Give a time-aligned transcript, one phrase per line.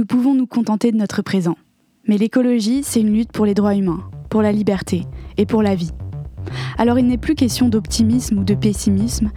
[0.00, 1.58] nous pouvons nous contenter de notre présent.
[2.08, 5.04] Mais l'écologie, c'est une lutte pour les droits humains, pour la liberté
[5.36, 5.90] et pour la vie.
[6.78, 9.30] Alors il n'est plus question d'optimisme ou de pessimisme,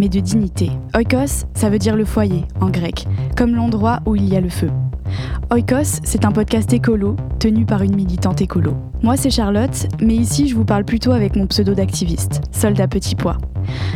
[0.00, 0.72] mais de dignité.
[0.96, 4.48] Oikos, ça veut dire le foyer en grec, comme l'endroit où il y a le
[4.48, 4.70] feu.
[5.52, 8.74] Oikos, c'est un podcast écolo tenu par une militante écolo.
[9.04, 13.14] Moi, c'est Charlotte, mais ici, je vous parle plutôt avec mon pseudo d'activiste, soldat petit
[13.14, 13.38] pois.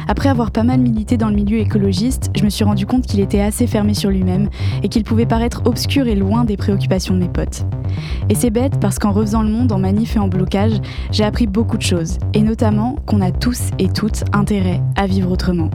[0.09, 3.21] Après avoir pas mal milité dans le milieu écologiste, je me suis rendu compte qu'il
[3.21, 4.49] était assez fermé sur lui-même
[4.83, 7.65] et qu'il pouvait paraître obscur et loin des préoccupations de mes potes.
[8.29, 10.81] Et c'est bête parce qu'en refaisant le monde en manif et en blocage,
[11.11, 15.31] j'ai appris beaucoup de choses, et notamment qu'on a tous et toutes intérêt à vivre
[15.31, 15.71] autrement.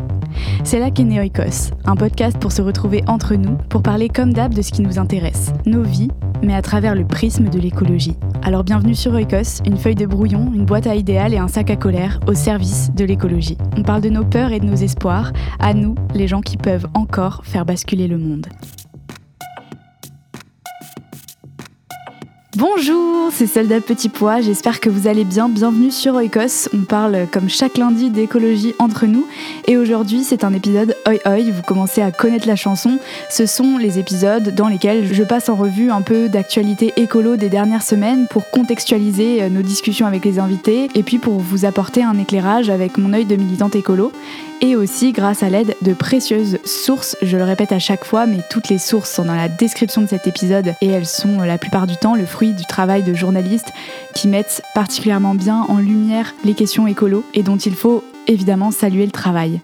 [0.63, 4.33] C'est là qu'est né Oikos, un podcast pour se retrouver entre nous, pour parler comme
[4.33, 6.09] d'hab de ce qui nous intéresse, nos vies,
[6.43, 8.15] mais à travers le prisme de l'écologie.
[8.43, 11.69] Alors bienvenue sur Oikos, une feuille de brouillon, une boîte à idéal et un sac
[11.69, 13.57] à colère au service de l'écologie.
[13.87, 17.45] Parle de nos peurs et de nos espoirs, à nous, les gens qui peuvent encore
[17.45, 18.47] faire basculer le monde.
[22.59, 25.47] Bonjour, c'est Soldat Petit Pois, j'espère que vous allez bien.
[25.47, 26.67] Bienvenue sur Oikos.
[26.73, 29.27] On parle comme chaque lundi d'écologie entre nous.
[29.67, 31.51] Et aujourd'hui, c'est un épisode Oi Oi.
[31.51, 32.97] Vous commencez à connaître la chanson.
[33.29, 37.49] Ce sont les épisodes dans lesquels je passe en revue un peu d'actualité écolo des
[37.49, 42.01] dernières semaines pour contextualiser euh, nos discussions avec les invités et puis pour vous apporter
[42.01, 44.11] un éclairage avec mon œil de militante écolo
[44.61, 47.15] et aussi grâce à l'aide de précieuses sources.
[47.21, 50.07] Je le répète à chaque fois, mais toutes les sources sont dans la description de
[50.07, 53.71] cet épisode et elles sont la plupart du temps le fruit du travail de journalistes
[54.13, 59.05] qui mettent particulièrement bien en lumière les questions écolo et dont il faut évidemment saluer
[59.05, 59.61] le travail.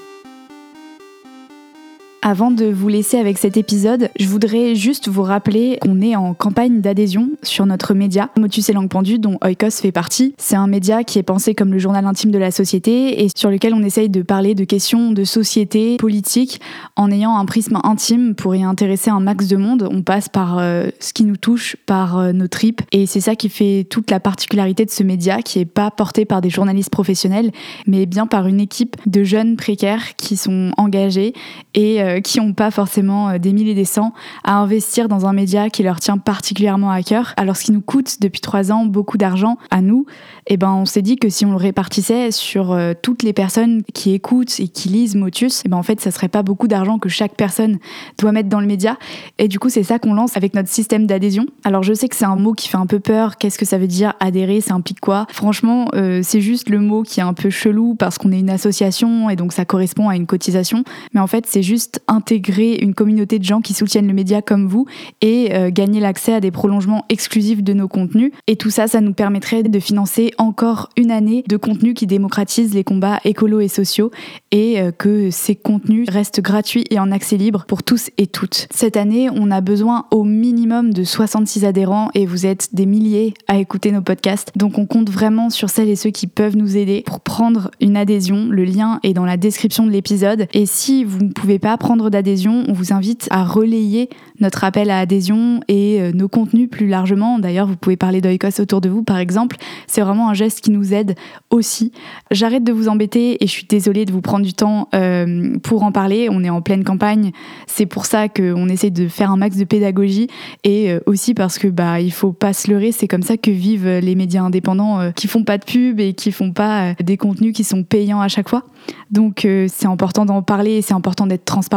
[2.26, 6.34] Avant de vous laisser avec cet épisode, je voudrais juste vous rappeler qu'on est en
[6.34, 10.34] campagne d'adhésion sur notre média, Motus et Langue Pendue, dont Oikos fait partie.
[10.38, 13.50] C'est un média qui est pensé comme le journal intime de la société et sur
[13.50, 16.62] lequel on essaye de parler de questions de société, politique,
[16.96, 19.90] en ayant un prisme intime pour y intéresser un max de monde.
[19.92, 23.36] On passe par euh, ce qui nous touche, par euh, nos tripes, et c'est ça
[23.36, 26.90] qui fait toute la particularité de ce média, qui est pas porté par des journalistes
[26.90, 27.52] professionnels,
[27.86, 31.34] mais bien par une équipe de jeunes précaires qui sont engagés
[31.74, 34.14] et euh, qui n'ont pas forcément euh, des mille et des cents
[34.44, 37.34] à investir dans un média qui leur tient particulièrement à cœur.
[37.38, 40.06] Alors ce qui nous coûte depuis trois ans beaucoup d'argent à nous,
[40.48, 43.84] eh ben on s'est dit que si on le répartissait sur euh, toutes les personnes
[43.94, 47.00] qui écoutent et qui lisent Motus, eh ben en fait ça serait pas beaucoup d'argent
[47.00, 47.80] que chaque personne
[48.20, 48.98] doit mettre dans le média.
[49.38, 51.46] Et du coup c'est ça qu'on lance avec notre système d'adhésion.
[51.64, 53.38] Alors je sais que c'est un mot qui fait un peu peur.
[53.38, 54.62] Qu'est-ce que ça veut dire adhérer?
[54.62, 55.26] Ça implique quoi?
[55.30, 55.88] Franchement
[56.22, 59.36] c'est juste le mot qui est un peu chelou parce qu'on est une association et
[59.36, 60.84] donc ça correspond à une cotisation.
[61.14, 64.68] Mais en fait c'est juste intégrer une communauté de gens qui soutiennent le média comme
[64.68, 64.86] vous
[65.22, 68.32] et euh, gagner l'accès à des prolongements exclusifs de nos contenus.
[68.48, 72.74] Et tout ça, ça nous permettrait de financer encore une année de contenu qui démocratise
[72.74, 74.12] les combats écolos et sociaux
[74.52, 78.68] et euh, que ces contenus restent gratuits et en accès libre pour tous et toutes.
[78.72, 83.34] Cette année, on a besoin au minimum de 66 adhérents et vous êtes des milliers
[83.48, 84.52] à écouter nos podcasts.
[84.56, 87.98] Donc on compte vraiment sur celles et ceux qui peuvent nous aider pour prendre une
[87.98, 88.48] adhésion.
[88.50, 90.48] Le lien est dans la description de l'épisode.
[90.54, 94.10] Et si vous ne pouvez pas prendre d'adhésion, on vous invite à relayer
[94.40, 97.40] notre appel à adhésion et euh, nos contenus plus largement.
[97.40, 99.58] D'ailleurs, vous pouvez parler d'Oikos autour de vous, par exemple.
[99.88, 101.16] C'est vraiment un geste qui nous aide
[101.50, 101.92] aussi.
[102.32, 105.84] J'arrête de vous embêter et je suis désolée de vous prendre du temps euh, pour
[105.84, 106.30] en parler.
[106.32, 107.32] On est en pleine campagne.
[107.68, 110.28] C'est pour ça qu'on essaie de faire un max de pédagogie
[110.64, 112.92] et euh, aussi parce que bah il faut pas se leurrer.
[112.92, 116.32] C'est comme ça que vivent les médias indépendants qui font pas de pub et qui
[116.32, 118.64] font pas des contenus qui sont payants à chaque fois.
[119.12, 121.73] Donc c'est important d'en parler et c'est important d'être transparent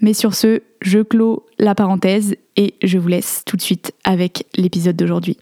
[0.00, 4.46] Mais sur ce, je clôt la parenthèse et je vous laisse tout de suite avec
[4.56, 5.38] l'épisode d'aujourd'hui.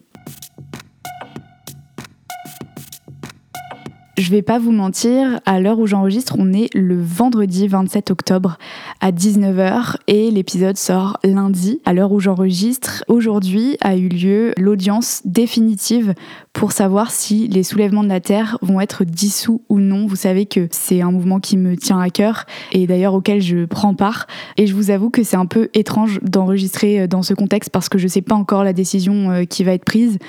[4.21, 8.59] Je vais pas vous mentir, à l'heure où j'enregistre, on est le vendredi 27 octobre
[8.99, 11.81] à 19h et l'épisode sort lundi.
[11.85, 16.13] À l'heure où j'enregistre, aujourd'hui a eu lieu l'audience définitive
[16.53, 20.05] pour savoir si les soulèvements de la Terre vont être dissous ou non.
[20.05, 23.65] Vous savez que c'est un mouvement qui me tient à cœur et d'ailleurs auquel je
[23.65, 24.27] prends part.
[24.57, 27.97] Et je vous avoue que c'est un peu étrange d'enregistrer dans ce contexte parce que
[27.97, 30.19] je sais pas encore la décision euh, qui va être prise.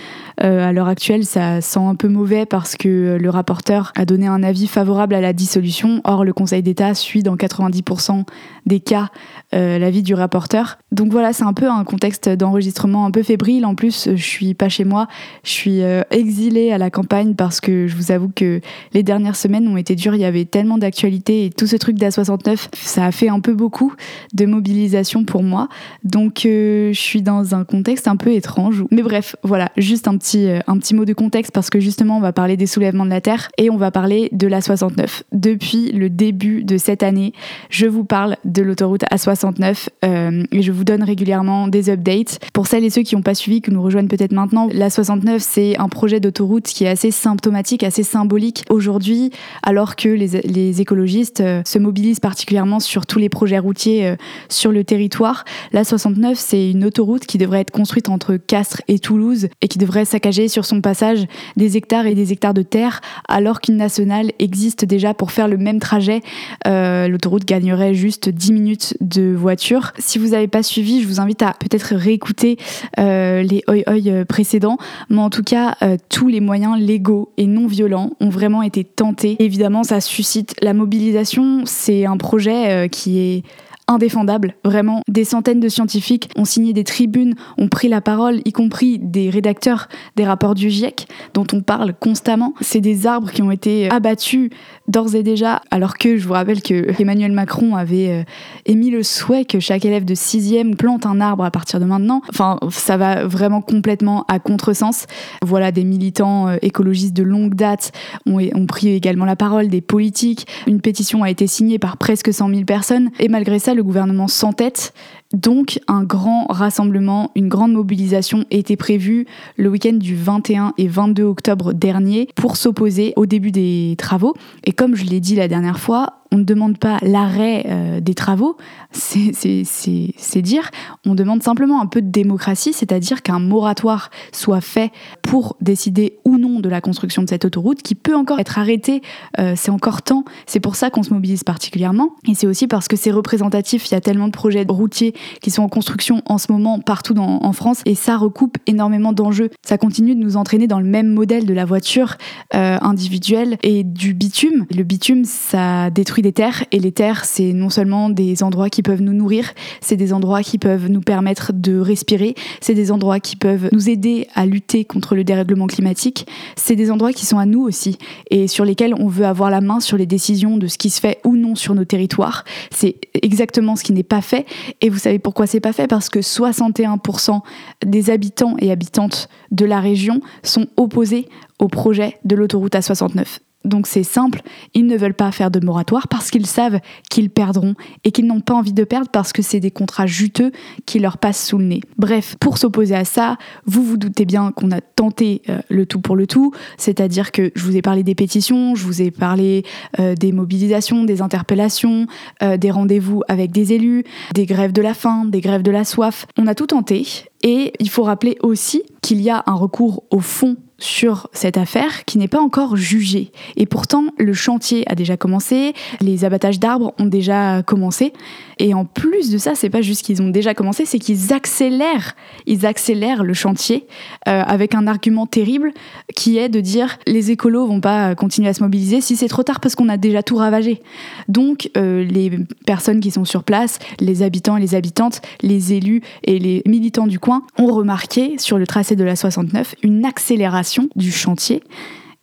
[0.43, 4.27] Euh, à l'heure actuelle, ça sent un peu mauvais parce que le rapporteur a donné
[4.27, 6.01] un avis favorable à la dissolution.
[6.05, 8.25] Or, le Conseil d'État suit dans 90%
[8.67, 9.11] des cas
[9.55, 10.79] euh, l'avis du rapporteur.
[10.93, 13.67] Donc voilà, c'est un peu un contexte d'enregistrement un peu fébrile.
[13.67, 15.09] En plus, je suis pas chez moi,
[15.45, 18.61] je suis euh, exilée à la campagne parce que je vous avoue que
[18.95, 20.15] les dernières semaines ont été dures.
[20.15, 23.53] Il y avait tellement d'actualités et tout ce truc d'A69, ça a fait un peu
[23.53, 23.93] beaucoup
[24.33, 25.69] de mobilisation pour moi.
[26.03, 28.85] Donc euh, je suis dans un contexte un peu étrange.
[28.91, 32.21] Mais bref, voilà, juste un petit, un petit mot de contexte parce que justement, on
[32.21, 35.25] va parler des soulèvements de la Terre et on va parler de la 69.
[35.33, 37.33] Depuis le début de cette année,
[37.71, 42.39] je vous parle de l'autoroute A69 euh, et je vous donne régulièrement des updates.
[42.53, 45.41] Pour celles et ceux qui n'ont pas suivi, que nous rejoignent peut-être maintenant, la 69,
[45.43, 49.31] c'est un projet d'autoroute qui est assez symptomatique, assez symbolique aujourd'hui,
[49.63, 54.17] alors que les, écologistes euh, se mobilisent particulièrement sur tous les projets routiers euh,
[54.49, 55.45] sur le territoire.
[55.73, 59.79] La 69, c'est une autoroute qui devrait être construite entre Castres et Toulouse et qui
[59.79, 61.27] devrait saccager sur son passage
[61.57, 65.57] des hectares et des hectares de terre, alors qu'une nationale existe déjà pour faire le
[65.57, 66.21] même trajet.
[66.67, 69.93] Euh, l'autoroute gagnerait juste 10 minutes de voiture.
[69.99, 72.57] Si vous n'avez pas suivi, je vous invite à peut-être réécouter
[72.99, 74.79] euh, les oi oi précédents,
[75.11, 78.85] mais en tout cas, euh, tous les moyens légaux et non violents ont vraiment été
[78.85, 79.37] tentés.
[79.39, 81.63] Évidemment, ça suscite la mobilisation.
[81.65, 83.43] C'est un projet qui est
[83.89, 84.55] indéfendable.
[84.65, 88.99] Vraiment, des centaines de scientifiques ont signé des tribunes, ont pris la parole, y compris
[88.99, 92.55] des rédacteurs des rapports du GIEC, dont on parle constamment.
[92.61, 94.51] C'est des arbres qui ont été abattus
[94.89, 98.23] d'ores et déjà, alors que je vous rappelle que Emmanuel Macron avait euh,
[98.67, 102.23] émis le souhait que chaque élève de 6e plante un arbre à partir de maintenant.
[102.29, 105.07] Enfin, ça va vraiment complètement à contresens.
[105.43, 107.93] Voilà, des militants euh, écologistes de longue date
[108.27, 110.47] ont, ont pris également la parole, des politiques.
[110.67, 113.11] Une pétition a été signée par presque 100 000 personnes.
[113.19, 114.93] Et malgré ça, gouvernement s'entête
[115.33, 119.27] donc un grand rassemblement, une grande mobilisation était prévue
[119.57, 124.35] le week-end du 21 et 22 octobre dernier pour s'opposer au début des travaux.
[124.65, 128.15] Et comme je l'ai dit la dernière fois, on ne demande pas l'arrêt euh, des
[128.15, 128.57] travaux,
[128.91, 130.71] c'est dire,
[131.07, 134.91] on demande simplement un peu de démocratie, c'est-à-dire qu'un moratoire soit fait
[135.23, 139.03] pour décider ou non de la construction de cette autoroute, qui peut encore être arrêtée,
[139.39, 142.89] euh, c'est encore temps, c'est pour ça qu'on se mobilise particulièrement, et c'est aussi parce
[142.89, 146.39] que c'est représentatif, il y a tellement de projets routiers qui sont en construction en
[146.39, 149.51] ce moment partout en France, et ça recoupe énormément d'enjeux.
[149.63, 152.17] Ça continue de nous entraîner dans le même modèle de la voiture
[152.55, 154.67] euh, individuelle et du bitume.
[154.75, 158.83] Le bitume, ça détruit des terres et les terres, c'est non seulement des endroits qui
[158.83, 163.21] peuvent nous nourrir, c'est des endroits qui peuvent nous permettre de respirer, c'est des endroits
[163.21, 166.27] qui peuvent nous aider à lutter contre le dérèglement climatique,
[166.57, 167.99] c'est des endroits qui sont à nous aussi
[168.31, 171.01] et sur lesquels on veut avoir la main sur les décisions de ce qui se
[171.01, 172.45] fait ou non sur nos territoires.
[172.71, 174.47] C'est exactement ce qui n'est pas fait
[174.81, 175.87] et vous savez pourquoi c'est pas fait?
[175.87, 177.41] Parce que 61%
[177.85, 181.29] des habitants et habitantes de la région sont opposés
[181.59, 183.39] au projet de l'autoroute A69.
[183.65, 184.43] Donc c'est simple,
[184.75, 186.81] ils ne veulent pas faire de moratoire parce qu'ils savent
[187.11, 187.75] qu'ils perdront
[188.05, 190.53] et qu'ils n'ont pas envie de perdre parce que c'est des contrats juteux
[190.87, 191.81] qui leur passent sous le nez.
[191.97, 193.37] Bref, pour s'opposer à ça,
[193.67, 197.53] vous vous doutez bien qu'on a tenté euh, le tout pour le tout, c'est-à-dire que
[197.55, 199.65] je vous ai parlé des pétitions, je vous ai parlé
[200.01, 202.07] euh, des mobilisations, des interpellations,
[202.43, 204.05] euh, des rendez-vous avec des élus,
[204.35, 206.27] des grèves de la faim, des grèves de la soif.
[206.39, 207.07] On a tout tenté
[207.43, 212.05] et il faut rappeler aussi qu'il y a un recours au fond sur cette affaire
[212.05, 213.31] qui n'est pas encore jugée.
[213.57, 218.13] Et pourtant, le chantier a déjà commencé, les abattages d'arbres ont déjà commencé.
[218.59, 222.15] Et en plus de ça, c'est pas juste qu'ils ont déjà commencé, c'est qu'ils accélèrent,
[222.47, 223.87] ils accélèrent le chantier
[224.29, 225.73] euh, avec un argument terrible
[226.15, 229.43] qui est de dire les écolos vont pas continuer à se mobiliser si c'est trop
[229.43, 230.83] tard parce qu'on a déjà tout ravagé.
[231.29, 232.31] Donc euh, les
[232.67, 237.07] personnes qui sont sur place, les habitants et les habitantes, les élus et les militants
[237.07, 241.63] du coin ont remarqué sur le tracé de la 69 une accélération du chantier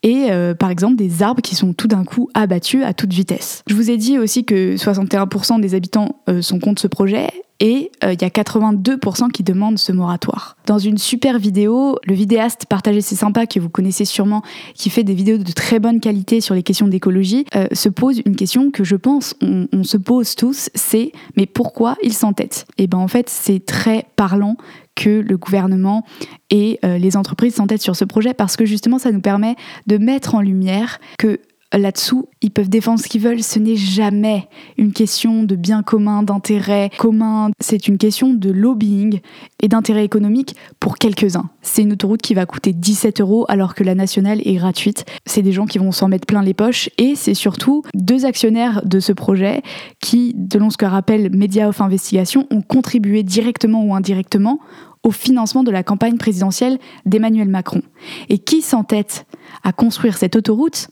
[0.03, 3.63] et euh, par exemple des arbres qui sont tout d'un coup abattus à toute vitesse.
[3.67, 7.91] Je vous ai dit aussi que 61% des habitants euh, sont contre ce projet et
[8.03, 10.55] euh, il y a 82% qui demandent ce moratoire.
[10.65, 14.43] Dans une super vidéo, le vidéaste Partager c'est sympa, que vous connaissez sûrement,
[14.75, 18.35] qui fait des vidéos de très bonne qualité sur les questions d'écologie, se pose une
[18.35, 22.97] question que je pense on, se pose tous, c'est mais pourquoi il s'entête Et ben
[22.97, 24.57] en fait c'est très parlant
[24.95, 26.03] que le gouvernement
[26.49, 29.55] et euh, les entreprises s'entêtent sur ce projet parce que justement ça nous permet
[29.87, 31.39] de mettre en lumière que
[31.77, 33.43] là-dessous, ils peuvent défendre ce qu'ils veulent.
[33.43, 34.47] Ce n'est jamais
[34.77, 37.51] une question de bien commun, d'intérêt commun.
[37.59, 39.19] C'est une question de lobbying
[39.61, 41.49] et d'intérêt économique pour quelques-uns.
[41.61, 45.05] C'est une autoroute qui va coûter 17 euros alors que la nationale est gratuite.
[45.25, 48.81] C'est des gens qui vont s'en mettre plein les poches et c'est surtout deux actionnaires
[48.85, 49.61] de ce projet
[50.01, 54.59] qui, selon ce que rappelle Media of Investigation, ont contribué directement ou indirectement
[55.03, 57.81] au financement de la campagne présidentielle d'Emmanuel Macron.
[58.27, 59.25] Et qui s'entête
[59.63, 60.89] à construire cette autoroute?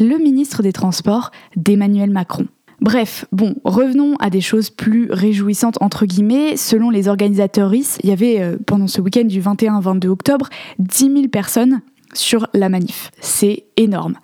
[0.00, 2.46] Le ministre des Transports d'Emmanuel Macron.
[2.80, 6.56] Bref, bon, revenons à des choses plus réjouissantes entre guillemets.
[6.56, 10.48] Selon les organisateurs il y avait euh, pendant ce week-end du 21-22 octobre
[10.80, 11.80] 10 000 personnes
[12.14, 13.10] sur la manif.
[13.20, 14.14] C'est énorme.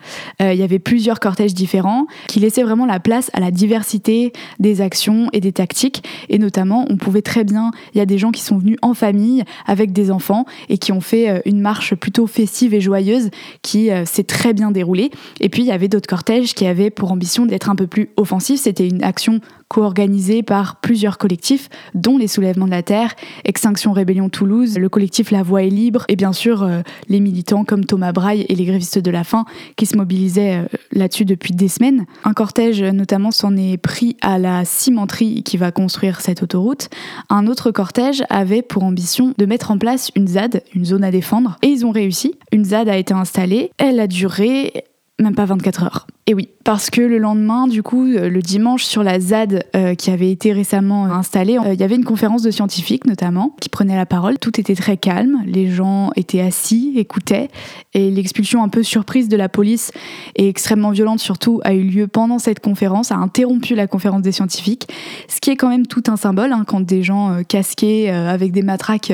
[0.40, 4.32] Euh, il y avait plusieurs cortèges différents qui laissaient vraiment la place à la diversité
[4.58, 6.04] des actions et des tactiques.
[6.28, 8.94] Et notamment, on pouvait très bien, il y a des gens qui sont venus en
[8.94, 13.30] famille avec des enfants et qui ont fait euh, une marche plutôt festive et joyeuse
[13.62, 15.10] qui euh, s'est très bien déroulée.
[15.40, 18.10] Et puis, il y avait d'autres cortèges qui avaient pour ambition d'être un peu plus
[18.16, 18.60] offensifs.
[18.60, 19.40] C'était une action
[19.70, 25.30] co-organisé par plusieurs collectifs, dont les Soulèvements de la Terre, Extinction Rébellion Toulouse, le collectif
[25.30, 28.64] La Voix est libre, et bien sûr euh, les militants comme Thomas Braille et les
[28.64, 29.44] grévistes de la faim
[29.76, 32.04] qui se mobilisaient euh, là-dessus depuis des semaines.
[32.24, 36.88] Un cortège notamment s'en est pris à la cimenterie qui va construire cette autoroute.
[37.28, 41.12] Un autre cortège avait pour ambition de mettre en place une ZAD, une zone à
[41.12, 42.34] défendre, et ils ont réussi.
[42.50, 44.72] Une ZAD a été installée, elle a duré
[45.20, 46.06] même pas 24 heures.
[46.26, 49.94] Et oui, parce que le lendemain, du coup, euh, le dimanche, sur la ZAD euh,
[49.94, 53.70] qui avait été récemment installée, euh, il y avait une conférence de scientifiques notamment qui
[53.70, 54.38] prenaient la parole.
[54.38, 57.48] Tout était très calme, les gens étaient assis, écoutaient,
[57.94, 59.90] et l'expulsion un peu surprise de la police
[60.36, 64.32] et extrêmement violente surtout a eu lieu pendant cette conférence, a interrompu la conférence des
[64.32, 64.86] scientifiques,
[65.28, 68.62] ce qui est quand même tout un symbole hein, quand des gens casqués avec des
[68.62, 69.12] matraques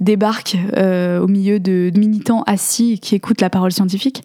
[0.00, 4.24] débarquent au milieu de militants assis qui écoutent la parole scientifique.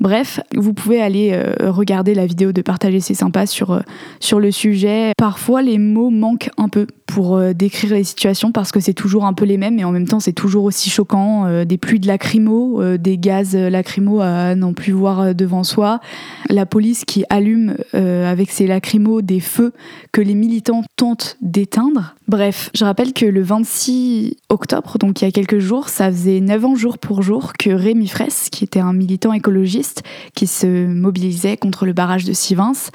[0.00, 3.80] Bref, vous pouvez aller regarder la vidéo de partager c'est sympa sur, euh,
[4.20, 5.12] sur le sujet.
[5.16, 9.24] Parfois les mots manquent un peu pour euh, décrire les situations parce que c'est toujours
[9.24, 11.46] un peu les mêmes et en même temps c'est toujours aussi choquant.
[11.46, 16.00] Euh, des pluies de lacrymo, des gaz lacrymo à n'en plus voir devant soi.
[16.48, 19.72] La police qui allume avec ses lacrymos des feux
[20.12, 22.14] que les militants tentent d'éteindre.
[22.26, 26.40] Bref, je rappelle que le 26 octobre, donc il y a quelques jours, ça faisait
[26.40, 30.02] 9 ans jour pour jour que Rémi Fraisse, qui était un militant écologiste
[30.34, 32.90] qui se mobilisait contre le barrage de Sivins,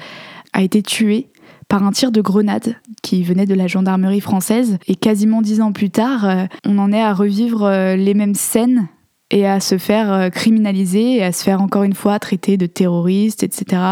[0.52, 1.26] a été tué
[1.66, 4.78] par un tir de grenade qui venait de la gendarmerie française.
[4.86, 8.36] Et quasiment dix ans plus tard, euh, on en est à revivre euh, les mêmes
[8.36, 8.86] scènes
[9.32, 12.66] et à se faire euh, criminaliser et à se faire encore une fois traiter de
[12.66, 13.82] terroriste, etc.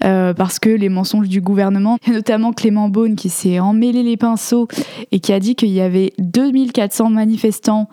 [0.00, 4.68] Parce que les mensonges du gouvernement, notamment Clément Beaune qui s'est emmêlé les pinceaux
[5.12, 7.88] et qui a dit qu'il y avait 2400 manifestants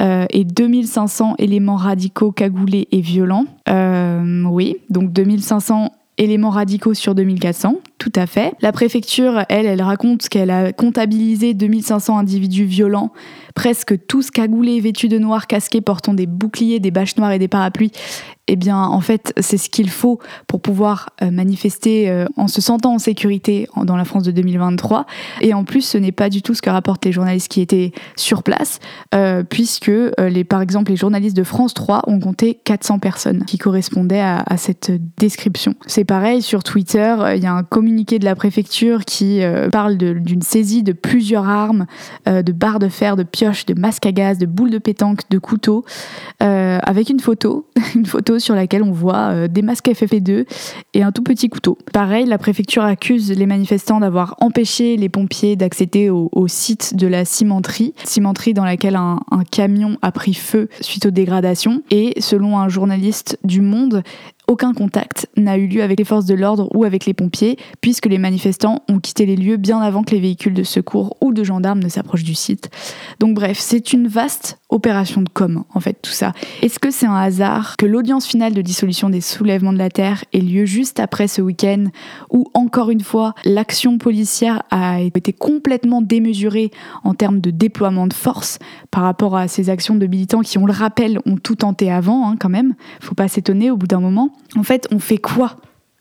[0.00, 3.46] et 2500 éléments radicaux cagoulés et violents.
[3.68, 8.54] Oui, donc 2500 éléments radicaux sur 2400, tout à fait.
[8.60, 13.12] La préfecture, elle, elle raconte qu'elle a comptabilisé 2500 individus violents,
[13.54, 17.48] presque tous cagoulés, vêtus de noir, casqués, portant des boucliers, des bâches noires et des
[17.48, 17.92] parapluies,
[18.52, 22.60] eh bien, en fait, c'est ce qu'il faut pour pouvoir euh, manifester euh, en se
[22.60, 25.06] sentant en sécurité dans la France de 2023.
[25.40, 27.92] Et en plus, ce n'est pas du tout ce que rapportent les journalistes qui étaient
[28.14, 28.78] sur place,
[29.14, 33.56] euh, puisque, les, par exemple, les journalistes de France 3 ont compté 400 personnes qui
[33.56, 35.74] correspondaient à, cette description.
[35.86, 39.40] C'est pareil, sur Twitter, il y a un communiqué de la préfecture qui
[39.72, 41.86] parle d'une saisie de plusieurs armes,
[42.26, 45.38] de barres de fer, de pioches, de masques à gaz, de boules de pétanque, de
[45.38, 45.84] couteaux,
[46.40, 50.46] avec une photo, une photo sur laquelle on voit euh, des masques FFP2
[50.94, 51.78] et un tout petit couteau.
[51.92, 57.24] Pareil, la préfecture accuse les manifestants d'avoir empêché les pompiers d'accéder au, site de la
[57.24, 61.82] cimenterie, cimenterie dans laquelle un, un camion a pris feu suite aux dégradations.
[61.90, 64.02] Et selon un journaliste du Monde,
[64.48, 68.06] aucun contact n'a eu lieu avec les forces de l'ordre ou avec les pompiers, puisque
[68.06, 71.44] les manifestants ont quitté les lieux bien avant que les véhicules de secours ou de
[71.44, 72.70] gendarmes ne s'approchent du site.
[73.20, 76.32] Donc bref, c'est une vaste opération de com, en fait, tout ça.
[76.62, 80.24] Est-ce que c'est un hasard que l'audience finale de dissolution des soulèvements de la Terre
[80.32, 81.86] ait lieu juste après ce week-end,
[82.30, 86.70] où, encore une fois, l'action policière a été complètement démesurée
[87.04, 88.58] en termes de déploiement de force
[88.90, 92.28] par rapport à ces actions de militants qui, on le rappelle, ont tout tenté avant,
[92.28, 92.74] hein, quand même?
[93.00, 94.31] Faut pas s'étonner au bout d'un moment.
[94.56, 95.56] En fait, on fait quoi?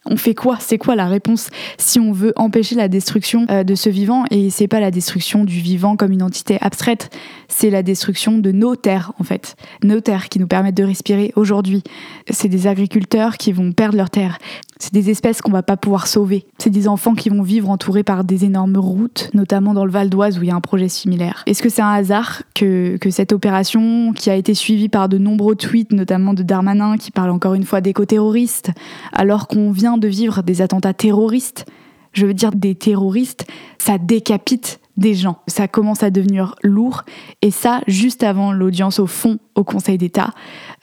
[0.05, 0.57] On fait quoi?
[0.59, 4.25] C'est quoi la réponse si on veut empêcher la destruction euh, de ce vivant?
[4.31, 7.11] Et c'est pas la destruction du vivant comme une entité abstraite,
[7.47, 11.31] c'est la destruction de nos terres en fait, nos terres qui nous permettent de respirer
[11.35, 11.83] aujourd'hui.
[12.31, 14.39] C'est des agriculteurs qui vont perdre leurs terres.
[14.81, 16.47] C'est des espèces qu'on va pas pouvoir sauver.
[16.57, 20.09] C'est des enfants qui vont vivre entourés par des énormes routes, notamment dans le Val
[20.09, 21.43] d'Oise où il y a un projet similaire.
[21.45, 25.19] Est-ce que c'est un hasard que, que cette opération, qui a été suivie par de
[25.19, 28.71] nombreux tweets, notamment de Darmanin, qui parle encore une fois d'éco-terroristes,
[29.13, 31.67] alors qu'on vient de vivre des attentats terroristes,
[32.13, 33.45] je veux dire des terroristes,
[33.77, 35.37] ça décapite des gens.
[35.47, 37.03] Ça commence à devenir lourd
[37.41, 40.31] et ça juste avant l'audience au fond au Conseil d'État.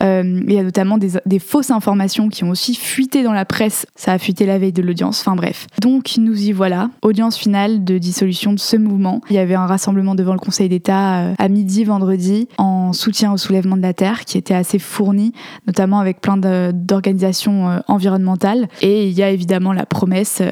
[0.03, 3.87] Euh, il y a notamment des, fausses informations qui ont aussi fuité dans la presse.
[3.95, 5.21] Ça a fuité la veille de l'audience.
[5.21, 5.67] Enfin bref.
[5.81, 6.91] Donc nous y voilà.
[7.03, 9.21] Audience finale de dissolution de ce mouvement.
[9.31, 12.93] Il y avait un rassemblement devant le Conseil d'État euh, à midi vendredi en en
[12.93, 15.33] soutien au soulèvement de la terre qui était assez fourni,
[15.67, 18.69] notamment avec plein d'organisations environnementales.
[18.81, 20.43] Et il y a évidemment la promesse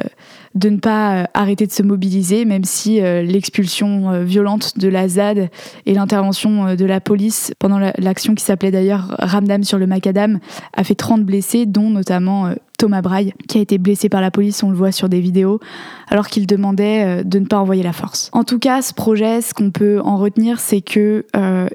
[0.57, 4.89] de ne pas euh, arrêter de se mobiliser, même si euh, l'expulsion euh, violente de
[4.89, 5.51] la ZAD
[5.85, 10.41] et l'intervention de la police pendant l'action qui s'appelait d'ailleurs Ramdam sur le Macadam
[10.73, 14.63] a fait 30 blessés, dont notamment Thomas Braille, qui a été blessé par la police,
[14.63, 15.61] on le voit sur des vidéos,
[16.09, 18.31] alors qu'il demandait de ne pas envoyer la force.
[18.33, 21.25] En tout cas, ce projet, ce qu'on peut en retenir, c'est que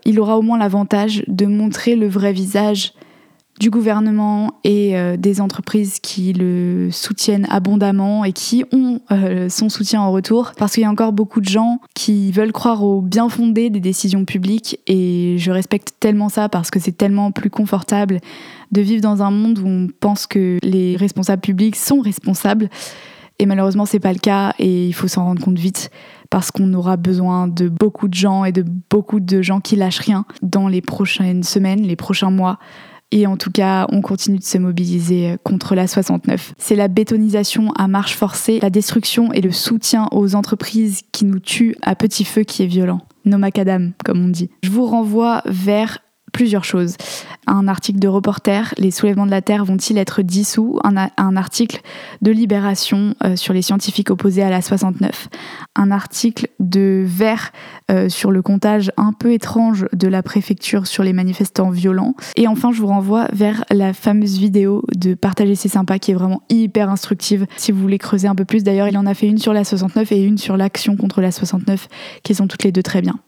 [0.05, 2.93] il aura au moins l'avantage de montrer le vrai visage
[3.61, 9.69] du gouvernement et euh, des entreprises qui le soutiennent abondamment et qui ont euh, son
[9.69, 10.53] soutien en retour.
[10.57, 13.79] Parce qu'il y a encore beaucoup de gens qui veulent croire au bien fondé des
[13.79, 18.19] décisions publiques et je respecte tellement ça parce que c'est tellement plus confortable
[18.71, 22.67] de vivre dans un monde où on pense que les responsables publics sont responsables.
[23.37, 25.91] Et malheureusement, c'est pas le cas et il faut s'en rendre compte vite
[26.31, 29.99] parce qu'on aura besoin de beaucoup de gens et de beaucoup de gens qui lâchent
[29.99, 32.57] rien dans les prochaines semaines, les prochains mois
[33.11, 36.53] et en tout cas, on continue de se mobiliser contre la 69.
[36.57, 41.39] C'est la bétonisation à marche forcée, la destruction et le soutien aux entreprises qui nous
[41.39, 43.01] tuent à petit feu qui est violent.
[43.25, 44.49] No macadam, comme on dit.
[44.63, 45.99] Je vous renvoie vers
[46.31, 46.95] plusieurs choses.
[47.47, 50.79] Un article de reporter, les soulèvements de la Terre vont-ils être dissous?
[50.83, 51.81] Un, article
[52.21, 55.29] de Libération euh, sur les scientifiques opposés à la 69.
[55.75, 57.51] Un article de Vert
[57.89, 62.15] euh, sur le comptage un peu étrange de la préfecture sur les manifestants violents.
[62.35, 66.15] Et enfin, je vous renvoie vers la fameuse vidéo de Partager c'est sympa qui est
[66.15, 68.63] vraiment hyper instructive si vous voulez creuser un peu plus.
[68.63, 71.31] D'ailleurs, il en a fait une sur la 69 et une sur l'action contre la
[71.31, 71.87] 69
[72.23, 73.19] qui sont toutes les deux très bien.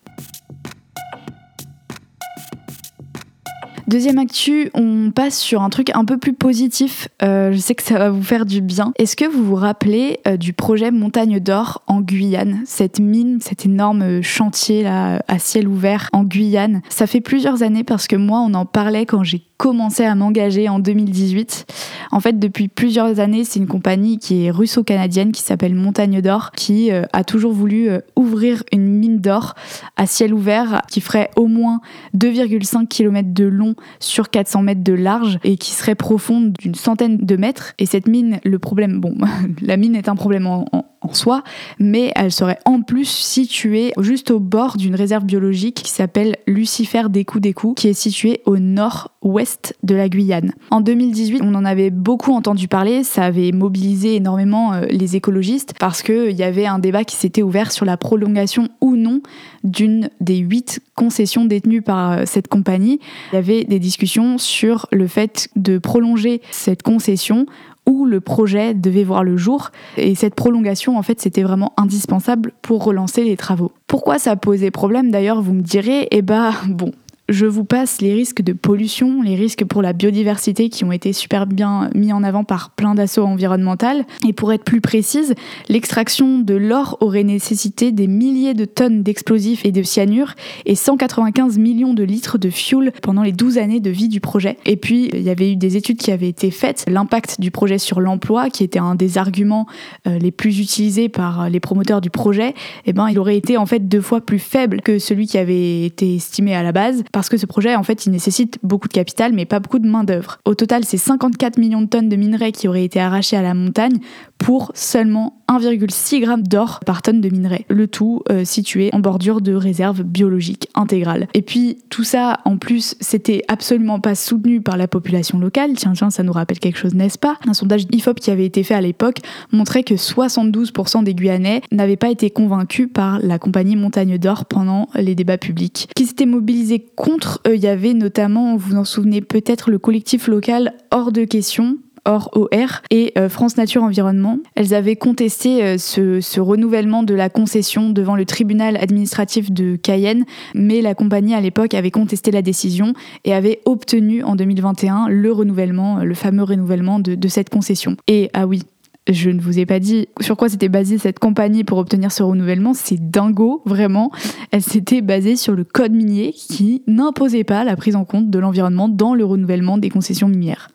[3.87, 7.09] Deuxième actu, on passe sur un truc un peu plus positif.
[7.21, 8.93] Euh, je sais que ça va vous faire du bien.
[8.97, 12.61] Est-ce que vous vous rappelez euh, du projet Montagne d'Or en Guyane?
[12.65, 16.81] Cette mine, cet énorme chantier là à ciel ouvert en Guyane.
[16.87, 20.67] Ça fait plusieurs années parce que moi, on en parlait quand j'ai commencé à m'engager
[20.67, 21.65] en 2018.
[22.11, 26.51] En fait, depuis plusieurs années, c'est une compagnie qui est russo-canadienne qui s'appelle Montagne d'Or,
[26.51, 29.55] qui euh, a toujours voulu euh, ouvrir une mine d'or
[29.95, 31.79] à ciel ouvert qui ferait au moins
[32.13, 37.17] 2,5 km de long sur 400 mètres de large et qui serait profonde d'une centaine
[37.17, 37.73] de mètres.
[37.79, 39.15] Et cette mine, le problème, bon,
[39.61, 40.65] la mine est un problème en,
[41.11, 41.43] soi,
[41.79, 47.03] mais elle serait en plus située juste au bord d'une réserve biologique qui s'appelle Lucifer
[47.09, 50.53] des coups des qui est située au nord-ouest de la Guyane.
[50.71, 55.73] En 2018, on en avait beaucoup entendu parler, ça avait mobilisé énormément euh, les écologistes
[55.79, 59.21] parce qu'il y avait un débat qui s'était ouvert sur la prolongation ou non
[59.63, 62.99] d'une des huit concessions détenues par euh, cette compagnie.
[63.31, 67.45] Il y avait des discussions sur le fait de prolonger cette concession
[67.85, 69.71] où le projet devait voir le jour.
[69.97, 73.71] Et cette prolongation, en fait, c'était vraiment indispensable pour relancer les travaux.
[73.87, 76.91] Pourquoi ça posait problème d'ailleurs, vous me direz Eh bah, bon,
[77.29, 81.13] je vous passe les risques de pollution, les risques pour la biodiversité qui ont été
[81.13, 84.03] super bien mis en avant par plein d'assauts environnementaux.
[84.27, 85.33] Et pour être plus précise,
[85.69, 90.33] l'extraction de l'or aurait nécessité des milliers de tonnes d'explosifs et de cyanure
[90.65, 94.57] et 195 millions de litres de fuel pendant les 12 années de vie du projet.
[94.65, 96.85] Et puis, il y avait eu des études qui avaient été faites.
[96.87, 99.65] L'impact du projet sur l'emploi, qui était un des arguments
[100.07, 102.53] euh, les plus utilisés par les promoteurs du projet,
[102.85, 105.85] eh ben, il aurait été en fait deux fois plus faible que celui qui avait
[105.85, 108.93] été estimé à la base parce que ce projet, en fait, il nécessite beaucoup de
[108.93, 110.39] capital, mais pas beaucoup de main-d'œuvre.
[110.45, 113.53] Au total, c'est 54 millions de tonnes de minerais qui auraient été arrachés à la
[113.53, 113.99] montagne
[114.43, 117.65] pour seulement 1,6 g d'or par tonne de minerais.
[117.69, 121.29] Le tout euh, situé en bordure de réserve biologique intégrale.
[121.33, 125.75] Et puis, tout ça, en plus, c'était absolument pas soutenu par la population locale.
[125.77, 127.37] Tiens, tiens, ça nous rappelle quelque chose, n'est-ce pas?
[127.47, 129.19] Un sondage IFOP qui avait été fait à l'époque
[129.53, 134.89] montrait que 72% des Guyanais n'avaient pas été convaincus par la compagnie Montagne d'Or pendant
[134.95, 135.87] les débats publics.
[135.95, 140.73] Qui s'était mobilisé contre, il y avait notamment, vous en souvenez peut-être, le collectif local
[140.91, 144.39] Hors de question, Or OR et euh, France Nature Environnement.
[144.55, 150.25] Elles avaient contesté euh, ce, renouvellement de la concession devant le tribunal administratif de Cayenne,
[150.53, 155.31] mais la compagnie à l'époque avait contesté la décision et avait obtenu en 2021 le
[155.31, 157.95] renouvellement, le fameux renouvellement de, de cette concession.
[158.07, 158.63] Et ah oui,
[159.09, 162.23] je ne vous ai pas dit sur quoi s'était basée cette compagnie pour obtenir ce
[162.23, 162.73] renouvellement.
[162.73, 164.11] C'est dingo, vraiment.
[164.51, 168.39] Elle s'était basée sur le code minier qui n'imposait pas la prise en compte de
[168.39, 170.69] l'environnement dans le renouvellement des concessions minières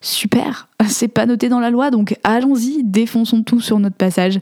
[0.00, 4.38] super, c'est pas noté dans la loi, donc allons-y, défonçons tout sur notre passage.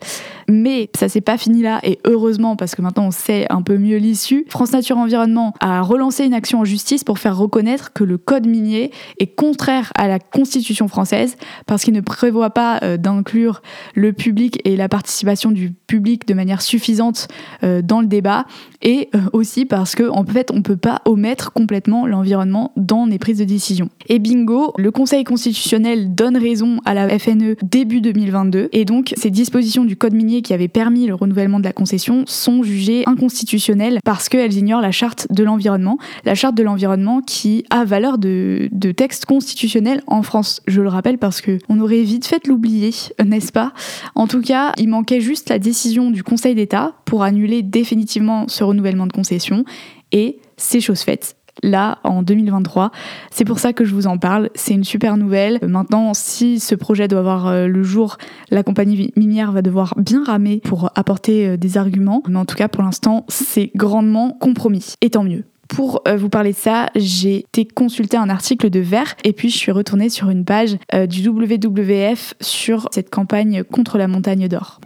[0.48, 3.78] Mais ça s'est pas fini là, et heureusement, parce que maintenant on sait un peu
[3.78, 8.04] mieux l'issue, France Nature Environnement a relancé une action en justice pour faire reconnaître que
[8.04, 11.36] le code minier est contraire à la Constitution française,
[11.66, 13.62] parce qu'il ne prévoit pas euh, d'inclure
[13.94, 17.28] le public et la participation du public de manière suffisante
[17.62, 18.46] dans le débat
[18.82, 23.38] et aussi parce que en fait on peut pas omettre complètement l'environnement dans les prises
[23.38, 23.88] de décision.
[24.08, 29.30] Et bingo, le Conseil constitutionnel donne raison à la FNE début 2022 et donc ces
[29.30, 34.00] dispositions du code minier qui avaient permis le renouvellement de la concession sont jugées inconstitutionnelles
[34.04, 38.68] parce qu'elles ignorent la charte de l'environnement, la charte de l'environnement qui a valeur de,
[38.72, 40.60] de texte constitutionnel en France.
[40.66, 42.90] Je le rappelle parce que on aurait vite fait l'oublier,
[43.24, 43.72] n'est-ce pas?
[44.14, 48.64] En tout cas, il manquait juste la décision du Conseil d'État pour annuler définitivement ce
[48.64, 49.64] renouvellement de concession
[50.12, 52.90] et c'est chose faite là en 2023.
[53.30, 54.50] C'est pour ça que je vous en parle.
[54.54, 55.58] C'est une super nouvelle.
[55.62, 58.18] Maintenant, si ce projet doit avoir euh, le jour,
[58.50, 62.22] la compagnie minière va devoir bien ramer pour apporter euh, des arguments.
[62.28, 64.94] Mais en tout cas, pour l'instant, c'est grandement compromis.
[65.00, 65.44] Et tant mieux.
[65.68, 69.48] Pour euh, vous parler de ça, j'ai été consulter un article de Vert et puis
[69.48, 70.76] je suis retournée sur une page
[71.08, 74.80] du WWF sur cette campagne contre la montagne d'or.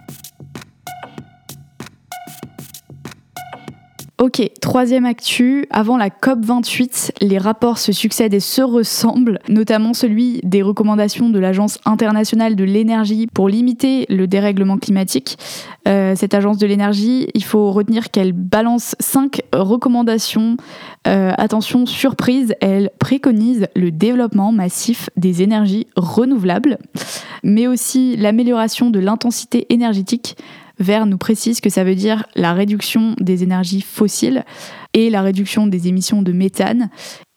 [4.20, 5.66] Ok, troisième actu.
[5.70, 11.38] Avant la COP28, les rapports se succèdent et se ressemblent, notamment celui des recommandations de
[11.38, 15.38] l'Agence internationale de l'énergie pour limiter le dérèglement climatique.
[15.86, 20.56] Euh, cette agence de l'énergie, il faut retenir qu'elle balance cinq recommandations.
[21.06, 26.78] Euh, attention, surprise, elle préconise le développement massif des énergies renouvelables,
[27.44, 30.36] mais aussi l'amélioration de l'intensité énergétique
[30.78, 34.44] Vert nous précise que ça veut dire la réduction des énergies fossiles
[34.94, 36.90] et la réduction des émissions de méthane.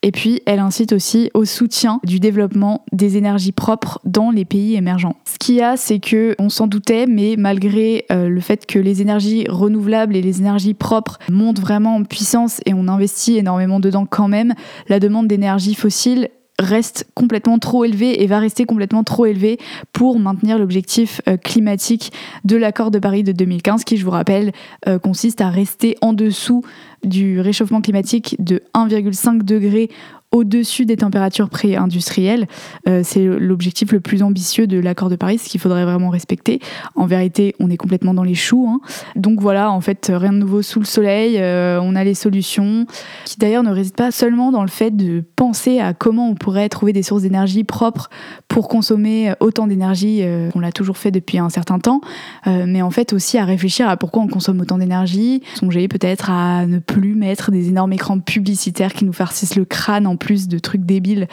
[0.04, 4.76] Et puis, elle incite aussi au soutien du développement des énergies propres dans les pays
[4.76, 5.16] émergents.
[5.26, 8.80] Ce qu'il y a, c'est que on s'en doutait, mais malgré euh, le fait que
[8.80, 13.80] les énergies renouvelables et les énergies propres montent vraiment en puissance et on investit énormément
[13.80, 14.56] dedans quand même,
[14.88, 16.30] la demande d'énergie fossile
[16.62, 19.60] reste complètement trop élevé et va rester complètement trop élevé
[19.94, 22.14] pour maintenir l'objectif euh, climatique
[22.46, 24.52] de l'accord de Paris de 2015 qui, je vous rappelle,
[24.88, 26.64] euh, consiste à rester en dessous
[27.04, 29.90] du réchauffement climatique de 1,5 degré
[30.32, 32.48] au-dessus des températures pré-industrielles.
[32.88, 36.60] Euh, c'est l'objectif le plus ambitieux de l'accord de Paris, ce qu'il faudrait vraiment respecter.
[36.96, 38.68] En vérité, on est complètement dans les choux.
[38.70, 38.80] Hein.
[39.16, 41.38] Donc voilà, en fait, rien de nouveau sous le soleil.
[41.38, 42.86] Euh, on a les solutions,
[43.26, 46.70] qui d'ailleurs ne résident pas seulement dans le fait de penser à comment on pourrait
[46.70, 48.10] trouver des sources d'énergie propres
[48.48, 50.20] pour consommer autant d'énergie.
[50.22, 52.02] Euh, on l'a toujours fait depuis un certain temps,
[52.46, 55.44] mais en fait aussi à réfléchir à pourquoi on consomme autant d'énergie.
[55.56, 60.08] Songer peut-être à ne plus mettre des énormes écrans publicitaires qui nous farcissent le crâne
[60.08, 61.28] en plus de trucs débiles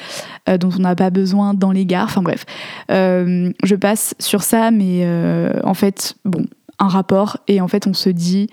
[0.48, 2.06] euh, dont on n'a pas besoin dans les gares.
[2.06, 2.44] Enfin bref,
[2.90, 6.46] euh, je passe sur ça, mais euh, en fait, bon,
[6.80, 8.48] un rapport et en fait on se dit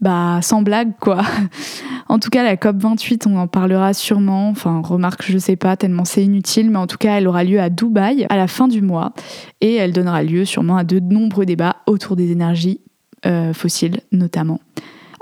[0.00, 1.22] bah sans blague quoi.
[2.08, 5.76] en tout cas la COP 28 on en parlera sûrement, enfin remarque je sais pas
[5.76, 8.66] tellement c'est inutile mais en tout cas elle aura lieu à Dubaï à la fin
[8.66, 9.12] du mois
[9.60, 12.80] et elle donnera lieu sûrement à de nombreux débats autour des énergies
[13.52, 14.58] fossiles notamment.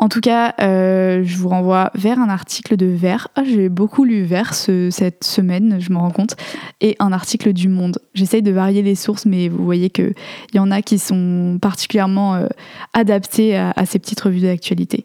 [0.00, 3.28] En tout cas, euh, je vous renvoie vers un article de Vert.
[3.36, 6.36] Ah, j'ai beaucoup lu Vert cette semaine, je me rends compte,
[6.80, 7.98] et un article du Monde.
[8.14, 10.14] J'essaye de varier les sources, mais vous voyez qu'il
[10.54, 12.46] y en a qui sont particulièrement euh,
[12.94, 15.04] adaptés à, à ces petites revues d'actualité.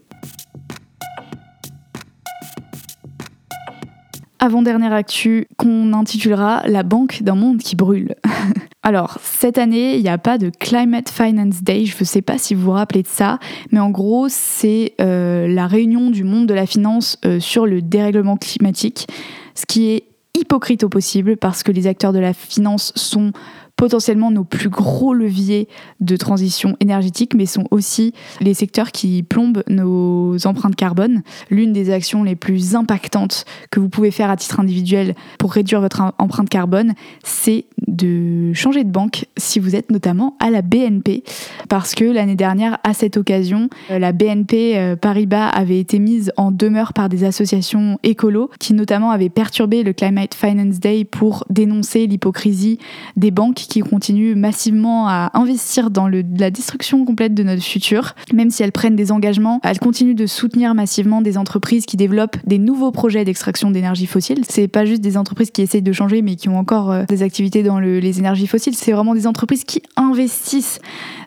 [4.46, 8.16] Avant-dernière actu qu'on intitulera La banque d'un monde qui brûle.
[8.84, 12.38] Alors, cette année, il n'y a pas de Climate Finance Day, je ne sais pas
[12.38, 13.40] si vous vous rappelez de ça,
[13.72, 17.82] mais en gros, c'est euh, la réunion du monde de la finance euh, sur le
[17.82, 19.08] dérèglement climatique,
[19.56, 20.04] ce qui est
[20.36, 23.32] hypocrite au possible parce que les acteurs de la finance sont
[23.76, 25.68] potentiellement nos plus gros leviers
[26.00, 31.24] de transition énergétique, mais sont aussi les secteurs qui plombent nos empreintes carbone.
[31.50, 35.82] L'une des actions les plus impactantes que vous pouvez faire à titre individuel pour réduire
[35.82, 41.24] votre empreinte carbone, c'est de changer de banque si vous êtes notamment à la BNP.
[41.70, 46.32] Parce que l'année dernière, à cette occasion, euh, la BNP euh, Paribas avait été mise
[46.38, 51.46] en demeure par des associations écolos qui notamment avaient perturbé le Climate Finance Day pour
[51.50, 52.80] dénoncer l'hypocrisie
[53.16, 58.15] des banques qui continuent massivement à investir dans la destruction complète de notre futur.
[58.34, 62.38] Même si elles prennent des engagements, elles continuent de soutenir massivement des entreprises qui développent
[62.45, 64.43] des nouveaux projets d'extraction d'énergie fossile.
[64.47, 67.23] C'est pas juste des entreprises qui essayent de changer mais qui ont encore euh, des
[67.23, 70.80] activités dans les énergies fossiles, c'est vraiment des entreprises qui investissent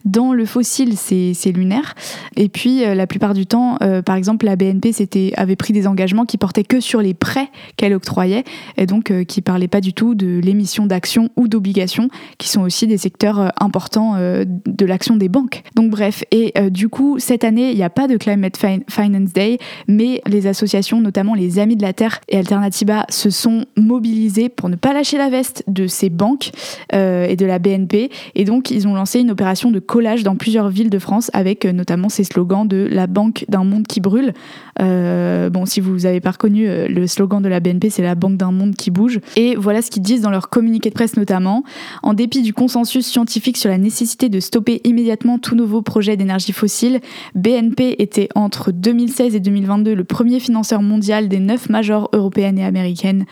[0.05, 1.95] dans le fossile, c'est lunaire.
[2.37, 4.93] Et puis, euh, la plupart du temps, euh, par exemple, la BNP
[5.37, 8.45] avait pris des engagements qui portaient que sur les prêts qu'elle octroyait,
[8.77, 12.87] et donc qui parlaient pas du tout de l'émission d'actions ou d'obligations, qui sont aussi
[12.87, 15.63] des secteurs importants de l'action des banques.
[15.75, 19.59] Donc bref, et du coup, cette année, il n'y a pas de Climate Finance Day,
[19.87, 24.69] mais les associations, notamment les Amis de la Terre et Alternativa, se sont mobilisées pour
[24.69, 26.51] ne pas lâcher la veste de ces banques
[26.93, 30.69] et de la BNP, et donc ils ont lancé une opération de collage dans plusieurs
[30.69, 34.33] villes de France avec euh, notamment ces slogans de la banque d'un monde qui brûle.
[34.81, 38.37] Euh, bon, si vous n'avez pas reconnu le slogan de la BNP, c'est la banque
[38.37, 39.21] d'un monde qui bouge.
[39.37, 41.65] Et voilà ce qu'ils disent dans leur communiqué de presse notamment.
[42.03, 46.51] En dépit du consensus scientifique sur la nécessité de stopper immédiatement tout nouveau projet d'énergie
[46.51, 47.01] fossile,
[47.37, 52.65] BNP était entre 2016 et 2022 le premier financeur mondial des neuf majors européennes et
[52.65, 53.25] américaines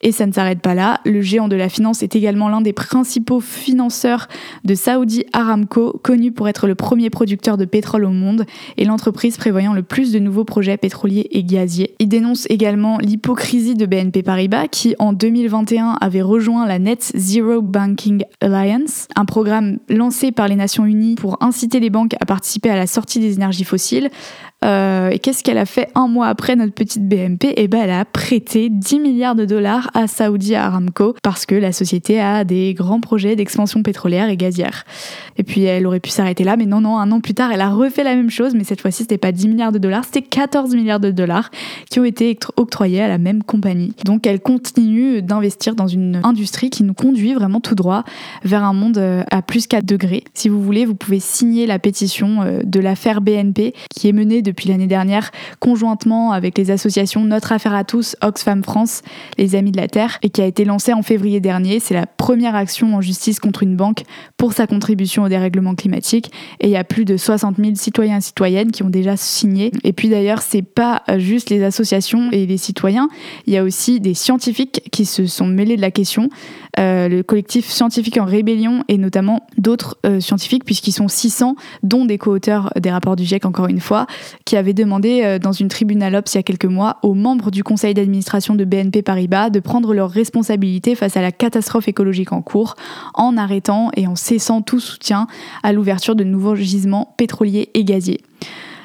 [0.00, 1.00] et ça ne s'arrête pas là.
[1.04, 4.28] Le géant de la finance est également l'un des principaux financeurs
[4.64, 8.44] de Saudi Aramco, connu pour être le premier producteur de pétrole au monde
[8.76, 11.94] et l'entreprise prévoyant le plus de nouveaux projets pétroliers et gaziers.
[11.98, 17.60] Il dénonce également l'hypocrisie de BNP Paribas qui en 2021 avait rejoint la Net Zero
[17.62, 22.70] Banking Alliance, un programme lancé par les Nations Unies pour inciter les banques à participer
[22.70, 24.10] à la sortie des énergies fossiles
[24.64, 27.90] euh, et qu'est-ce qu'elle a fait un mois après notre petite BNP Eh ben, elle
[27.90, 32.74] a prêté 10 milliards de dollars à Saudi Aramco parce que la société a des
[32.74, 34.84] grands projets d'expansion pétrolière et gazière.
[35.38, 37.62] Et puis elle aurait pu s'arrêter là, mais non, non, un an plus tard, elle
[37.62, 40.22] a refait la même chose, mais cette fois-ci, c'était pas 10 milliards de dollars, c'était
[40.22, 41.50] 14 milliards de dollars
[41.90, 43.94] qui ont été octroyés à la même compagnie.
[44.04, 48.04] Donc elle continue d'investir dans une industrie qui nous conduit vraiment tout droit
[48.44, 50.24] vers un monde euh, à plus 4 degrés.
[50.34, 54.42] Si vous voulez, vous pouvez signer la pétition euh, de l'affaire BNP qui est menée
[54.50, 59.02] depuis l'année dernière conjointement avec les associations Notre Affaire à tous, Oxfam France,
[59.38, 61.80] les Amis de la Terre et qui a été lancée en février dernier.
[61.80, 64.02] C'est la première action en justice contre une banque
[64.36, 66.32] pour sa contribution au dérèglement climatique.
[66.60, 69.70] Et il y a plus de 60 000 citoyens et citoyennes qui ont déjà signé.
[69.84, 73.08] Et puis d'ailleurs, c'est pas juste les associations et les citoyens,
[73.46, 76.28] il y a aussi des scientifiques qui se sont mêlés de la question.
[76.78, 82.04] Euh, le collectif Scientifique en Rébellion et notamment d'autres euh, scientifiques, puisqu'ils sont 600, dont
[82.04, 84.06] des co-auteurs des rapports du GIEC, encore une fois,
[84.50, 87.52] qui avaient demandé euh, dans une tribune à il y a quelques mois aux membres
[87.52, 92.32] du conseil d'administration de BNP Paribas de prendre leurs responsabilités face à la catastrophe écologique
[92.32, 92.74] en cours
[93.14, 95.28] en arrêtant et en cessant tout soutien
[95.62, 98.22] à l'ouverture de nouveaux gisements pétroliers et gaziers.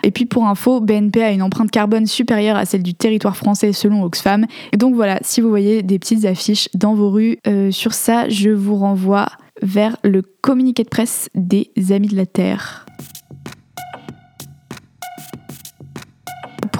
[0.04, 3.74] Et puis pour info, BNP a une empreinte carbone supérieure à celle du territoire français
[3.74, 4.46] selon Oxfam.
[4.72, 8.30] Et donc voilà, si vous voyez des petites affiches dans vos rues euh, sur ça,
[8.30, 9.30] je vous renvoie
[9.64, 12.85] vers le communiqué de presse des Amis de la Terre.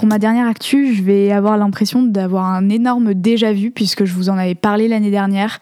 [0.06, 4.28] Ma dernière actu, je vais avoir l'impression d'avoir un énorme déjà vu puisque je vous
[4.28, 5.58] en avais parlé l'année dernière.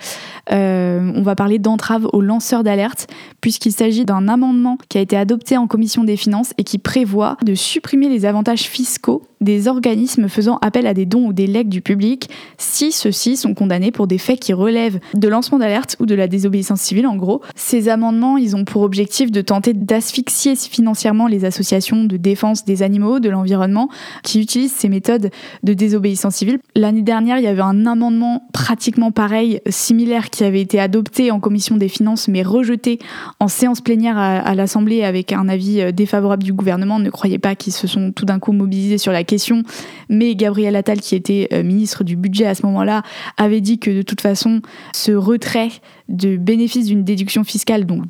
[0.53, 3.07] Euh, on va parler d'entrave aux lanceurs d'alerte,
[3.41, 7.39] puisqu'il s'agit d'un amendement qui a été adopté en commission des finances et qui prévoit
[7.43, 11.69] de supprimer les avantages fiscaux des organismes faisant appel à des dons ou des legs
[11.69, 12.29] du public
[12.59, 16.27] si ceux-ci sont condamnés pour des faits qui relèvent de lancement d'alerte ou de la
[16.27, 17.43] désobéissance civile en gros.
[17.55, 22.83] Ces amendements, ils ont pour objectif de tenter d'asphyxier financièrement les associations de défense des
[22.83, 23.89] animaux, de l'environnement,
[24.23, 25.31] qui utilisent ces méthodes
[25.63, 26.59] de désobéissance civile.
[26.75, 31.41] L'année dernière, il y avait un amendement pratiquement pareil, similaire, qui avait été adopté en
[31.41, 32.99] commission des finances mais rejeté
[33.41, 36.99] en séance plénière à, l'Assemblée avec un avis euh, défavorable du gouvernement.
[36.99, 39.34] Ne croyez pas qu'ils se sont tout d'un coup mobilisés sur la question,
[40.09, 43.03] mais Gabriel Attal, qui était euh, ministre du budget à ce moment-là,
[43.37, 44.61] avait dit que de toute façon,
[44.95, 45.71] ce retrait
[46.09, 48.03] de bénéfice d'une déduction fiscale dont,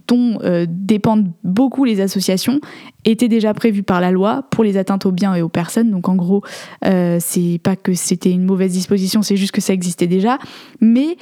[0.42, 2.60] euh, dépendent beaucoup les associations
[3.04, 5.90] était déjà prévu par la loi pour les atteintes aux biens et aux personnes.
[5.90, 6.42] Donc en gros,
[6.84, 10.38] euh, c'est pas que c'était une mauvaise disposition, c'est juste que ça existait déjà.
[10.80, 11.16] Mais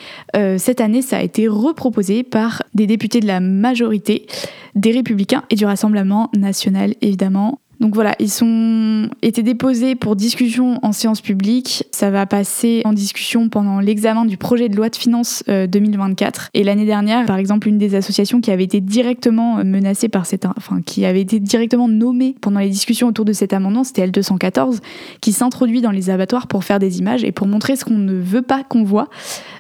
[0.57, 4.27] cette année, ça a été reproposé par des députés de la majorité,
[4.75, 7.61] des Républicains et du Rassemblement national, évidemment.
[7.83, 11.83] Donc voilà, ils sont été déposés pour discussion en séance publique.
[11.91, 16.43] Ça va passer en discussion pendant l'examen du projet de loi de finances 2024.
[16.43, 20.09] Euh, Et l'année dernière, par exemple, une des associations qui avait été directement euh, menacée
[20.09, 23.83] par cet, enfin qui avait été directement nommée pendant les discussions autour de cet amendement,
[23.83, 24.79] c'était L214,
[25.21, 28.15] qui s'introduit dans les abattoirs pour faire des images et pour montrer ce qu'on ne
[28.15, 29.09] veut pas qu'on voit.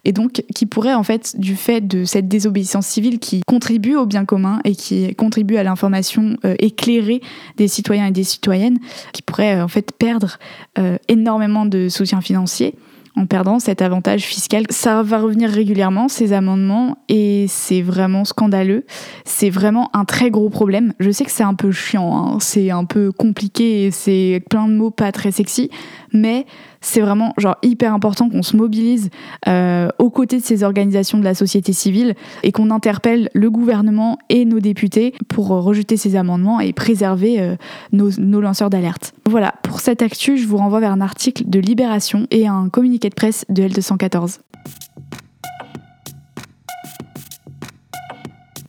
[0.04, 4.06] Et donc qui pourrait en fait, du fait de cette désobéissance civile qui contribue au
[4.06, 7.20] bien commun et qui contribue à l'information euh, éclairée
[7.56, 8.78] des citoyens des citoyennes
[9.12, 10.38] qui pourraient euh, en fait perdre
[10.78, 12.74] euh, énormément de soutien financier
[13.14, 14.64] en perdant cet avantage fiscal.
[14.70, 18.86] Ça va revenir régulièrement, ces amendements, et c'est vraiment scandaleux.
[19.24, 20.94] C'est vraiment un très gros problème.
[20.98, 22.38] Je sais que c'est un peu chiant, hein.
[22.40, 25.70] c'est un peu compliqué, c'est plein de mots pas très sexy,
[26.12, 26.46] mais
[26.82, 29.08] c'est vraiment genre hyper important qu'on se mobilise
[29.48, 34.18] euh, aux côtés de ces organisations de la société civile et qu'on interpelle le gouvernement
[34.28, 37.56] et nos députés pour rejeter ces amendements et préserver euh,
[37.92, 39.14] nos, nos lanceurs d'alerte.
[39.26, 43.08] Voilà, pour cette actu, je vous renvoie vers un article de Libération et un communiqué
[43.08, 44.40] de presse de L214.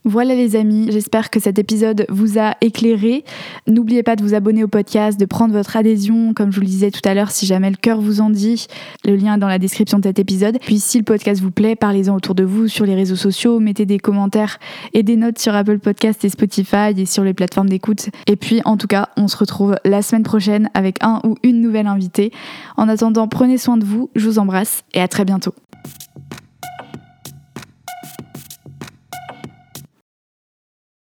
[0.05, 3.23] Voilà les amis, j'espère que cet épisode vous a éclairé.
[3.67, 6.67] N'oubliez pas de vous abonner au podcast, de prendre votre adhésion, comme je vous le
[6.67, 8.67] disais tout à l'heure, si jamais le cœur vous en dit.
[9.05, 10.59] Le lien est dans la description de cet épisode.
[10.59, 13.85] Puis si le podcast vous plaît, parlez-en autour de vous sur les réseaux sociaux, mettez
[13.85, 14.59] des commentaires
[14.93, 18.09] et des notes sur Apple Podcast et Spotify et sur les plateformes d'écoute.
[18.27, 21.61] Et puis en tout cas, on se retrouve la semaine prochaine avec un ou une
[21.61, 22.33] nouvelle invitée.
[22.75, 25.53] En attendant, prenez soin de vous, je vous embrasse et à très bientôt.